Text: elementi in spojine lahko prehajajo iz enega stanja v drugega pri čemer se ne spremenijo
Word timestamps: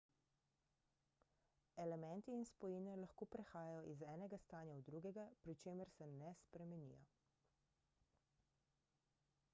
elementi 1.83 2.31
in 2.37 2.47
spojine 2.51 2.95
lahko 3.01 3.27
prehajajo 3.35 3.83
iz 3.91 4.01
enega 4.15 4.41
stanja 4.47 4.79
v 4.79 4.83
drugega 4.89 5.27
pri 5.45 5.57
čemer 5.67 5.95
se 5.99 6.11
ne 6.17 6.35
spremenijo 6.43 7.07